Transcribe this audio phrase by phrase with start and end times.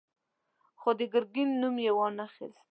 [0.79, 2.65] خو د ګرګين نوم يې وانه خيست.